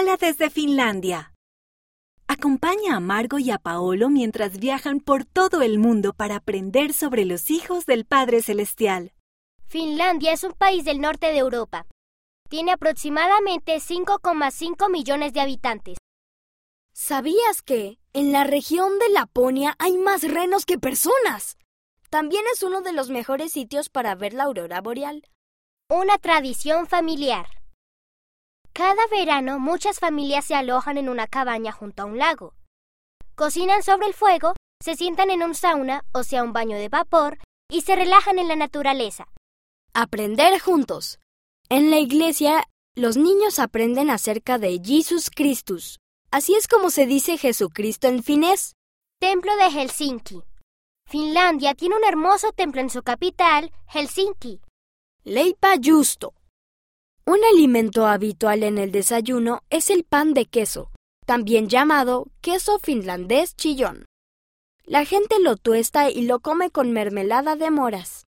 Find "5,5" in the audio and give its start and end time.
13.76-14.90